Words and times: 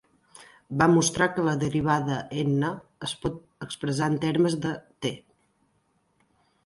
Va 0.81 0.85
mostrar 0.93 1.27
que 1.33 1.43
la 1.47 1.53
derivada 1.63 2.17
"n" 2.45 2.71
es 3.09 3.13
pot 3.25 3.37
expressar 3.67 4.09
en 4.15 4.19
termes 4.25 4.57
de 4.65 4.73
"T". 5.07 5.13